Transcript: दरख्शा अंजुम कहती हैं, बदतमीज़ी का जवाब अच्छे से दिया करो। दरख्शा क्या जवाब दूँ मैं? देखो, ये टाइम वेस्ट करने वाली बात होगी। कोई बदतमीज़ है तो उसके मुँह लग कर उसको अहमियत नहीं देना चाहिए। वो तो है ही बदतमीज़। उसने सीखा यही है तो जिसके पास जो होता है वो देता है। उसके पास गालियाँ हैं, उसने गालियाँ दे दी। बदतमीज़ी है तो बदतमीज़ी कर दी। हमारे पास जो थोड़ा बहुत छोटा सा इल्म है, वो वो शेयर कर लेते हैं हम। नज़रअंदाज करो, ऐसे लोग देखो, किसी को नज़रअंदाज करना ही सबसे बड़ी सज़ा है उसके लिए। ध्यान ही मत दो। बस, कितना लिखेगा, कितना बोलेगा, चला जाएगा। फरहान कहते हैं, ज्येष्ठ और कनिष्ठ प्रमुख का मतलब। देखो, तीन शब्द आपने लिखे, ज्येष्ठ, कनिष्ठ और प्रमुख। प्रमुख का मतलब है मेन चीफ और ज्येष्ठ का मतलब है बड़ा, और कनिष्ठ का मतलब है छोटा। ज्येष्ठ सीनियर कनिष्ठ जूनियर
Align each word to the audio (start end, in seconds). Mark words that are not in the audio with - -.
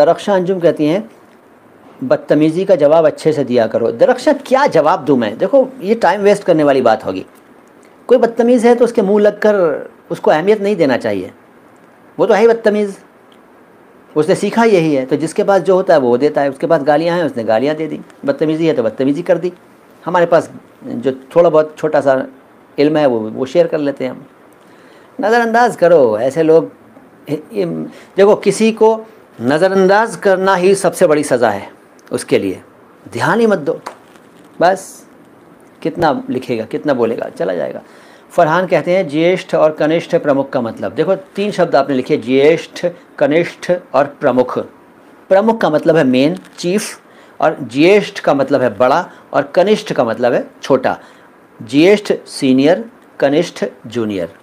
दरख्शा 0.00 0.34
अंजुम 0.34 0.60
कहती 0.60 0.86
हैं, 0.86 1.08
बदतमीज़ी 2.04 2.64
का 2.64 2.74
जवाब 2.76 3.06
अच्छे 3.06 3.32
से 3.32 3.44
दिया 3.44 3.66
करो। 3.66 3.90
दरख्शा 3.94 4.32
क्या 4.46 4.66
जवाब 4.68 5.04
दूँ 5.04 5.16
मैं? 5.18 5.36
देखो, 5.38 5.68
ये 5.82 5.94
टाइम 5.96 6.20
वेस्ट 6.22 6.44
करने 6.44 6.64
वाली 6.64 6.82
बात 6.82 7.04
होगी। 7.04 7.24
कोई 8.08 8.18
बदतमीज़ 8.18 8.66
है 8.66 8.74
तो 8.74 8.84
उसके 8.84 9.02
मुँह 9.02 9.20
लग 9.22 9.38
कर 9.38 9.56
उसको 10.10 10.30
अहमियत 10.30 10.60
नहीं 10.60 10.76
देना 10.76 10.96
चाहिए। 10.96 11.30
वो 12.18 12.26
तो 12.26 12.34
है 12.34 12.40
ही 12.40 12.48
बदतमीज़। 12.48 12.96
उसने 14.16 14.34
सीखा 14.34 14.64
यही 14.64 14.94
है 14.94 15.04
तो 15.06 15.16
जिसके 15.16 15.44
पास 15.44 15.62
जो 15.62 15.74
होता 15.74 15.94
है 15.94 16.00
वो 16.00 16.16
देता 16.18 16.40
है। 16.40 16.50
उसके 16.50 16.66
पास 16.66 16.82
गालियाँ 16.82 17.16
हैं, 17.16 17.24
उसने 17.24 17.44
गालियाँ 17.44 17.74
दे 17.76 17.86
दी। 17.86 18.00
बदतमीज़ी 18.24 18.66
है 18.66 18.72
तो 18.74 18.82
बदतमीज़ी 18.82 19.22
कर 19.22 19.38
दी। 19.38 19.52
हमारे 20.04 20.26
पास 20.26 20.50
जो 20.84 21.12
थोड़ा 21.36 21.50
बहुत 21.50 21.74
छोटा 21.78 22.00
सा 22.00 22.26
इल्म 22.78 22.96
है, 22.96 23.06
वो 23.06 23.18
वो 23.20 23.46
शेयर 23.46 23.66
कर 23.66 23.78
लेते 23.78 24.04
हैं 24.04 24.10
हम। 24.10 24.24
नज़रअंदाज 25.18 25.76
करो, 25.76 26.18
ऐसे 26.18 26.42
लोग 26.42 26.70
देखो, 27.30 28.34
किसी 28.36 28.70
को 28.72 28.94
नज़रअंदाज 29.42 30.16
करना 30.16 30.54
ही 30.54 30.74
सबसे 30.74 31.06
बड़ी 31.06 31.22
सज़ा 31.24 31.50
है 31.50 31.70
उसके 32.12 32.38
लिए। 32.38 32.60
ध्यान 33.12 33.40
ही 33.40 33.46
मत 33.46 33.58
दो। 33.58 33.80
बस, 34.60 35.06
कितना 35.82 36.22
लिखेगा, 36.30 36.64
कितना 36.64 36.94
बोलेगा, 36.94 37.28
चला 37.28 37.54
जाएगा। 37.54 37.82
फरहान 38.30 38.66
कहते 38.66 38.96
हैं, 38.96 39.08
ज्येष्ठ 39.08 39.54
और 39.54 39.72
कनिष्ठ 39.72 40.16
प्रमुख 40.16 40.50
का 40.50 40.60
मतलब। 40.60 40.94
देखो, 40.94 41.14
तीन 41.14 41.50
शब्द 41.50 41.76
आपने 41.76 41.96
लिखे, 41.96 42.16
ज्येष्ठ, 42.16 42.86
कनिष्ठ 43.18 43.72
और 43.94 44.06
प्रमुख। 44.20 44.58
प्रमुख 45.30 45.60
का 45.60 45.70
मतलब 45.70 45.96
है 45.96 46.04
मेन 46.04 46.36
चीफ 46.58 47.00
और 47.40 47.56
ज्येष्ठ 47.62 48.20
का 48.20 48.34
मतलब 48.34 48.62
है 48.62 48.76
बड़ा, 48.76 49.10
और 49.32 49.42
कनिष्ठ 49.54 49.92
का 49.92 50.04
मतलब 50.04 50.32
है 50.32 50.46
छोटा। 50.62 50.98
ज्येष्ठ 51.60 52.12
सीनियर 52.26 52.84
कनिष्ठ 53.20 53.64
जूनियर 53.86 54.34